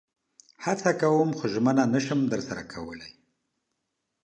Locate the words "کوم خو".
1.01-1.45